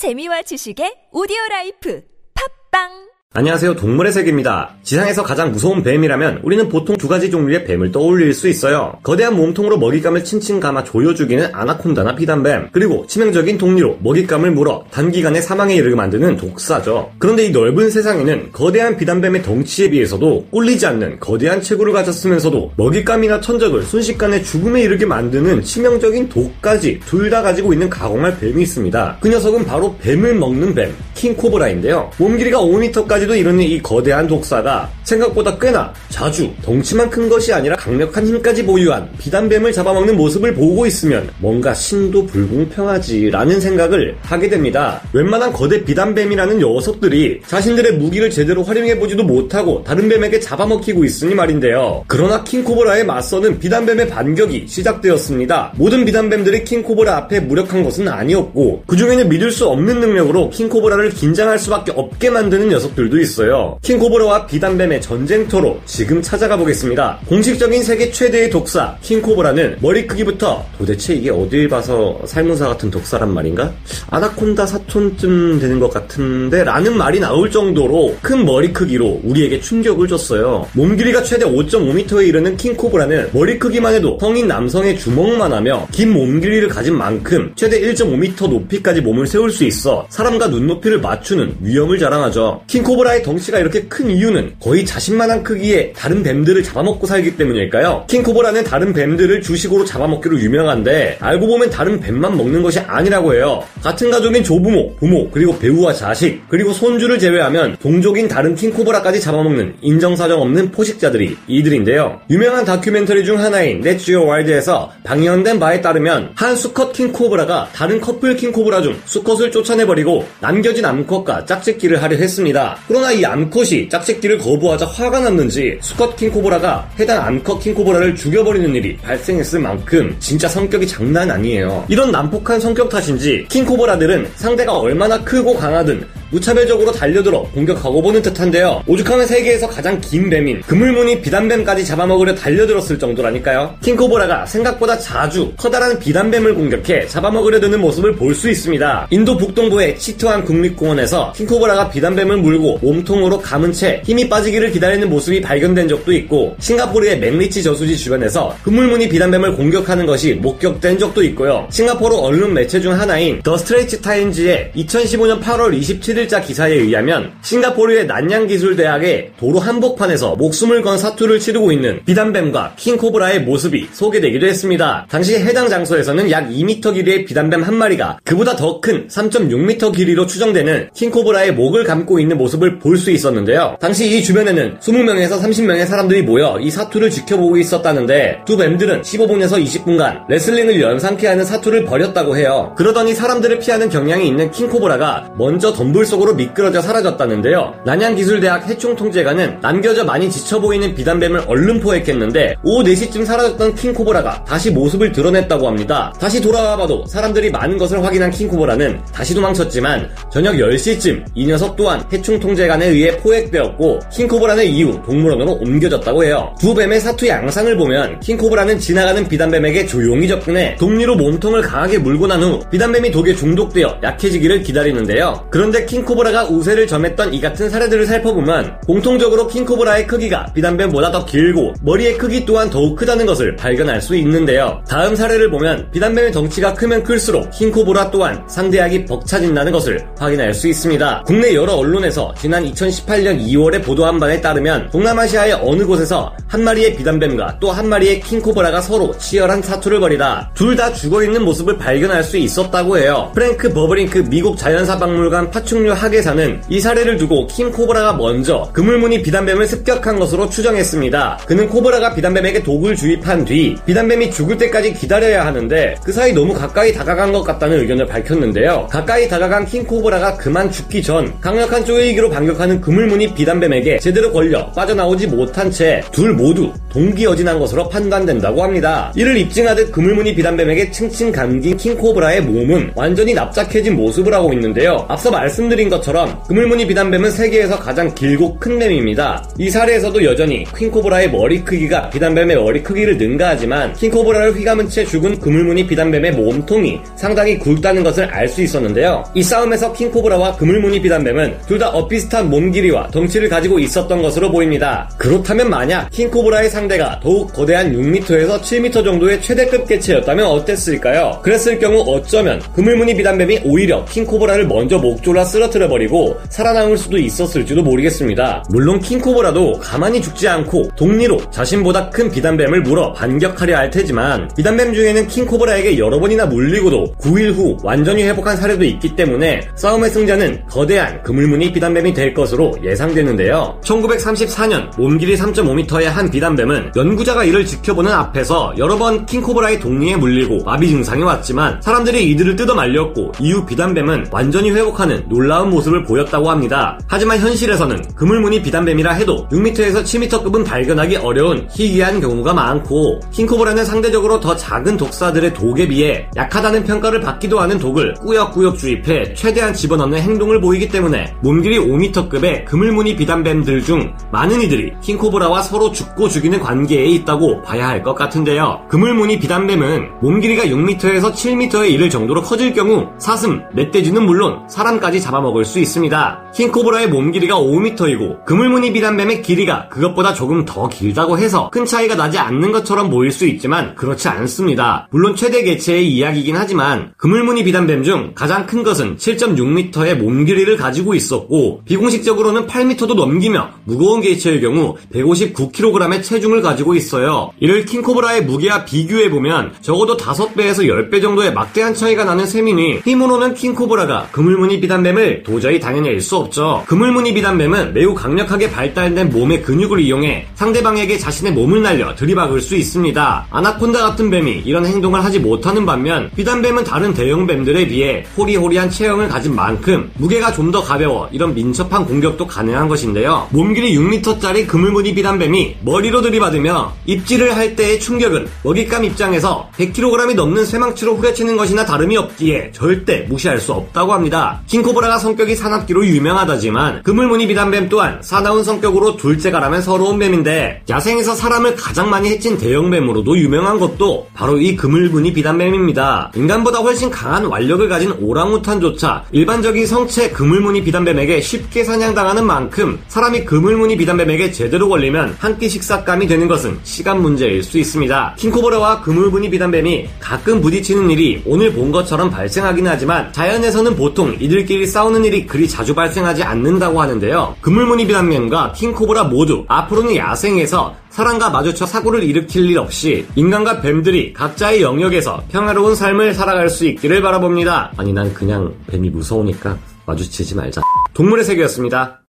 [0.00, 2.00] 재미와 지식의 오디오 라이프.
[2.32, 3.76] 팟빵 안녕하세요.
[3.76, 4.70] 동물의 세계입니다.
[4.82, 8.94] 지상에서 가장 무서운 뱀이라면 우리는 보통 두 가지 종류의 뱀을 떠올릴 수 있어요.
[9.04, 15.40] 거대한 몸통으로 먹잇감을 칭칭 감아 조여 죽이는 아나콘다나 비단뱀, 그리고 치명적인 독니로 먹잇감을 물어 단기간에
[15.40, 17.12] 사망에 이르게 만드는 독사죠.
[17.18, 23.84] 그런데 이 넓은 세상에는 거대한 비단뱀의 덩치에 비해서도 꿀리지 않는 거대한 체구를 가졌으면서도 먹잇감이나 천적을
[23.84, 29.18] 순식간에 죽음에 이르게 만드는 치명적인 독까지 둘 다 가지고 있는 가공할 뱀이 있습니다.
[29.20, 32.10] 그 녀석은 바로 뱀을 먹는 뱀, 킹코브라인데요.
[32.16, 37.76] 몸 길이가 5m까지 까지도 이르는 이 거대한 독사가 생각보다 꽤나 자주 덩치만 큰 것이 아니라
[37.76, 45.02] 강력한 힘까지 보유한 비단뱀을 잡아먹는 모습을 보고 있으면 뭔가 신도 불공평하지라는 생각을 하게 됩니다.
[45.12, 52.04] 웬만한 거대 비단뱀이라는 녀석들이 자신들의 무기를 제대로 활용해보지도 못하고 다른 뱀에게 잡아먹히고 있으니 말인데요.
[52.06, 55.72] 그러나 킹코브라에 맞서는 비단뱀의 반격이 시작되었습니다.
[55.76, 61.58] 모든 비단뱀들이 킹코브라 앞에 무력한 것은 아니었고 그 중에는 믿을 수 없는 능력으로 킹코브라를 긴장할
[61.58, 63.78] 수밖에 없게 만드는 녀석들 도 있어요.
[63.82, 67.20] 킹코브라와 비단뱀의 전쟁터로 지금 찾아가 보겠습니다.
[67.26, 73.72] 공식적인 세계 최대의 독사 킹코브라는 머리 크기부터 도대체 이게 어딜 봐서 살무사 같은 독사란 말인가?
[74.10, 80.66] 아나콘다 사촌쯤 되는 것 같은데 라는 말이 나올 정도로 큰 머리 크기로 우리에게 충격을 줬어요.
[80.72, 86.40] 몸 길이가 최대 5.5m에 이르는 킹코브라는 머리 크기만 해도 성인 남성의 주먹만 하며 긴 몸
[86.40, 92.62] 길이를 가진 만큼 최대 1.5m 높이까지 몸을 세울 수 있어 사람과 눈높이를 맞추는 위엄을 자랑하죠.
[92.66, 98.04] 킹코브라 코브라의 덩치가 이렇게 큰 이유는 거의 자신만한 크기의 다른 뱀들을 잡아먹고 살기 때문일까요?
[98.08, 103.62] 킹코브라는 다른 뱀들을 주식으로 잡아먹기로 유명한데 알고 보면 다른 뱀만 먹는 것이 아니라고 해요.
[103.82, 110.40] 같은 가족인 조부모, 부모, 그리고 배우자 자식, 그리고 손주를 제외하면 동족인 다른 킹코브라까지 잡아먹는 인정사정
[110.40, 112.20] 없는 포식자들이 이들인데요.
[112.30, 118.36] 유명한 다큐멘터리 중 하나인 Nat Geo Wild에서 방영된 바에 따르면 한 수컷 킹코브라가 다른 커플
[118.36, 122.76] 킹코브라 중 수컷을 쫓아내버리고 남겨진 암컷과 짝짓기를 하려 했습니다.
[122.86, 129.60] 그러나 이 암컷이 짝짓기를 거부하자 화가 났는지 수컷 킹코브라가 해당 암컷 킹코브라를 죽여버리는 일이 발생했을
[129.60, 131.84] 만큼 진짜 성격이 장난 아니에요.
[131.88, 138.82] 이런 난폭한 성격 탓인지 킹코브라들은 상대가 얼마나 크고 강하든 무차별적으로 달려들어 공격하고 보는 듯한데요.
[138.86, 143.76] 오죽하면 세계에서 가장 긴 뱀인 그물무늬 비단뱀까지 잡아먹으려 달려들었을 정도라니까요.
[143.82, 149.08] 킹코브라가 생각보다 자주 커다란 비단뱀을 공격해 잡아먹으려 드는 모습을 볼 수 있습니다.
[149.10, 155.88] 인도 북동부의 치트완 국립공원에서 킹코브라가 비단뱀을 물고 몸통으로 감은 채 힘이 빠지기를 기다리는 모습이 발견된
[155.88, 161.66] 적도 있고 싱가포르의 맥리치 저수지 주변에서 그물무늬 비단뱀을 공격하는 것이 목격된 적도 있고요.
[161.70, 168.06] 싱가포르 언론 매체 중 하나인 The Straits Times의 2015년 8월 27일 11일자 기사에 의하면 싱가포르의
[168.06, 175.06] 난양기술대학의 도로 한복판에서 목숨을 건 사투를 치르고 있는 비단뱀과 킹코브라의 모습이 소개되기도 했습니다.
[175.08, 180.88] 당시 해당 장소에서는 약 2m 길이의 비단뱀 한 마리가 그보다 더 큰 3.6m 길이로 추정되는
[180.94, 183.76] 킹코브라의 목을 감고 있는 모습을 볼 수 있었는데요.
[183.80, 190.26] 당시 이 주변에는 20명에서 30명의 사람들이 모여 이 사투를 지켜보고 있었다는데 두 뱀들은 15분에서 20분간
[190.28, 192.74] 레슬링을 연상케 하는 사투를 벌였다고 해요.
[192.76, 197.74] 그러더니 사람들을 피하는 경향이 있는 킹코브라가 먼저 덤불 속으로 미끄러져 사라졌다는데요.
[197.86, 205.12] 난양기술대학 해충통제관은 남겨져 많이 지쳐 보이는 비단뱀을 얼른 포획했는데 오후 4시쯤 사라졌던 킹코브라가 다시 모습을
[205.12, 206.12] 드러냈다고 합니다.
[206.20, 212.04] 다시 돌아와 봐도 사람들이 많은 것을 확인한 킹코브라는 다시 도망쳤지만 저녁 10시쯤 이 녀석 또한
[212.12, 216.54] 해충통제관에 의해 포획되었고 킹코브라는 이후 동물원으로 옮겨졌다고 해요.
[216.60, 222.40] 두 뱀의 사투 양상을 보면 킹코브라는 지나가는 비단뱀에게 조용히 접근해 독니로 몸통을 강하게 물고 난
[222.40, 225.46] 후 비단뱀이 독에 중독되어 약해지기를 기다리는데요.
[225.50, 231.74] 그런데 킹 킹코브라가 우세를 점했던 이 같은 사례들을 살펴보면 공통적으로 킹코브라의 크기가 비단뱀보다 더 길고
[231.82, 234.82] 머리의 크기 또한 더욱 크다는 것을 발견할 수 있는데요.
[234.88, 241.24] 다음 사례를 보면 비단뱀의 덩치가 크면 클수록 킹코브라 또한 상대하기 벅차진다는 것을 확인할 수 있습니다.
[241.26, 247.58] 국내 여러 언론에서 지난 2018년 2월에 보도한 바에 따르면 동남아시아의 어느 곳에서 한 마리의 비단뱀과
[247.60, 252.96] 또 한 마리의 킹코브라가 서로 치열한 사투를 벌이다 둘 다 죽어있는 모습을 발견할 수 있었다고
[252.96, 253.30] 해요.
[253.34, 260.18] 프랭크 버브링크 미국 자연사박물관 파충류 학예사는 이 사례를 두고 킹 코브라가 먼저 그물무늬 비단뱀을 습격한
[260.18, 261.40] 것으로 추정했습니다.
[261.46, 266.92] 그는 코브라가 비단뱀에게 독을 주입한 뒤 비단뱀이 죽을 때까지 기다려야 하는데 그 사이 너무 가까이
[266.92, 268.88] 다가간 것 같다는 의견을 밝혔는데요.
[268.90, 275.28] 가까이 다가간 킹 코브라가 그만 죽기 전 강력한 쪼이기로 반격하는 그물무늬 비단뱀에게 제대로 걸려 빠져나오지
[275.28, 279.12] 못한 채 둘 모두 동귀어진한 것으로 판단된다고 합니다.
[279.16, 285.06] 이를 입증하듯 그물무늬 비단뱀에게 층층 감긴 킹 코브라의 몸은 완전히 납작해진 모습을 하고 있는데요.
[285.08, 289.44] 앞서 말씀드린 것처럼 그물무늬 비단뱀은 세계에서 가장 길고 큰 뱀입니다.
[289.58, 295.86] 이 사례에서도 여전히 킹코브라의 머리 크기가 비단뱀의 머리 크기를 능가하지만 킹코브라를 휘감은 채 죽은 그물무늬
[295.86, 299.22] 비단뱀의 몸통이 상당히 굵다는 것을 알 수 있었는데요.
[299.32, 305.08] 이 싸움에서 킹코브라와 그물무늬 비단뱀은 둘 다 엇비슷한 몸 길이와 덩치를 가지고 있었던 것으로 보입니다.
[305.16, 311.40] 그렇다면 만약 킹코브라의 상대가 더욱 거대한 6m에서 7m 정도의 최대급 개체였다면 어땠을까요?
[311.42, 317.82] 그랬을 경우 어쩌면 그물무늬 비단뱀이 오히려 킹코브라를 먼저 목 졸라 쓰러 뜨려버리고 살아남을 수도 있었을지도
[317.82, 318.64] 모르겠습니다.
[318.70, 325.28] 물론 킹코브라도 가만히 죽지 않고 독리로 자신보다 큰 비단뱀을 물어 반격하려 할 테지만 비단뱀 중에는
[325.28, 331.72] 킹코브라에게 여러 번이나 물리고도 9일 후 완전히 회복한 사례도 있기 때문에 싸움의 승자는 거대한 그물무늬
[331.72, 333.78] 비단뱀이 될 것으로 예상되는데요.
[333.84, 340.88] 1934년 몸길이 3.5m의 한 비단뱀은 연구자가 이를 지켜보는 앞에서 여러 번 킹코브라의 독리에 물리고 마비
[340.88, 346.98] 증상이 왔지만 사람들이 이들을 뜯어 말렸고 이후 비단뱀은 완전히 회복하는 놀라운 모습을 보였다고 합니다.
[347.06, 354.56] 하지만 현실에서는 그물무늬 비단뱀이라 해도 6m에서 7m급은 발견하기 어려운 희귀한 경우가 많고 킹코브라는 상대적으로 더
[354.56, 360.88] 작은 독사들의 독에 비해 약하다는 평가를 받기도 하는 독을 꾸역꾸역 주입해 최대한 집어넣는 행동을 보이기
[360.88, 367.88] 때문에 몸길이 5m급의 그물무늬 비단뱀들 중 많은 이들이 킹코브라와 서로 죽고 죽이는 관계에 있다고 봐야
[367.88, 368.80] 할 것 같은데요.
[368.88, 375.39] 그물무늬 비단뱀은 몸 길이가 6m에서 7m에 이를 정도로 커질 경우 사슴, 멧돼지는 물론 사람까지 잡아
[375.40, 376.52] 먹을 수 있습니다.
[376.54, 382.38] 킹코브라의 몸 길이가 5m이고 그물무늬 비단뱀의 길이가 그것보다 조금 더 길다고 해서 큰 차이가 나지
[382.38, 385.08] 않는 것처럼 보일 수 있지만 그렇지 않습니다.
[385.10, 391.14] 물론 최대 개체의 이야기이긴 하지만 그물무늬 비단뱀 중 가장 큰 것은 7.6m의 몸 길이를 가지고
[391.14, 397.50] 있었고 비공식적으로는 8m도 넘기며 무거운 개체의 경우 159kg의 체중을 가지고 있어요.
[397.60, 404.80] 이를 킹코브라의 무게와 비교해보면 적어도 5배에서 10배 정도의 막대한 차이가 나는 셈이니 힘으로는 킹코브라가 그물무늬
[404.80, 406.84] 비단뱀을 도저히 당해낼 수 없죠.
[406.86, 413.46] 그물무늬 비단뱀은 매우 강력하게 발달된 몸의 근육을 이용해 상대방에게 자신의 몸을 날려 들이박을 수 있습니다.
[413.50, 419.28] 아나콘다 같은 뱀이 이런 행동을 하지 못하는 반면 비단뱀은 다른 대형 뱀들에 비해 호리호리한 체형을
[419.28, 423.48] 가진 만큼 무게가 좀 더 가벼워 이런 민첩한 공격도 가능한 것인데요.
[423.50, 430.64] 몸 길이 6m짜리 그물무늬 비단뱀이 머리로 들이받으며 입질을 할 때의 충격은 먹잇감 입장에서 100kg이 넘는
[430.64, 434.62] 쇠망치로 후려치는 것이나 다름이 없기에 절대 무시할 수 없다고 합니다.
[434.68, 442.10] 킹코브라가 성격이 사납기로 유명하다지만 그물무늬 비단뱀 또한 사나운 성격으로 둘째가라면 서러운 뱀인데 야생에서 사람을 가장
[442.10, 446.32] 많이 해친 대형뱀으로도 유명한 것도 바로 이 그물무늬 비단뱀입니다.
[446.34, 453.96] 인간보다 훨씬 강한 완력을 가진 오랑우탄조차 일반적인 성체 그물무늬 비단뱀에게 쉽게 사냥당하는 만큼 사람이 그물무늬
[453.96, 458.34] 비단뱀에게 제대로 걸리면 한 끼 식사감이 되는 것은 시간 문제일 수 있습니다.
[458.38, 465.09] 킹코브라와 그물무늬 비단뱀이 가끔 부딪히는 일이 오늘 본 것처럼 발생하긴 하지만 자연에서는 보통 이들끼리 싸우
[465.10, 467.56] 는 일이 그리 자주 발생하지 않는다고 하는데요.
[467.60, 474.82] 그물무늬 비단뱀과 킹코브라 모두 앞으로는 야생에서 사람과 마주쳐 사고를 일으킬 일 없이 인간과 뱀들이 각자의
[474.82, 477.92] 영역에서 평화로운 삶을 살아갈 수 있기를 바라봅니다.
[477.96, 479.76] 아니 난 그냥 뱀이 무서우니까
[480.06, 480.82] 마주치지 말자.
[481.12, 482.19] 동물의 세계였습니다.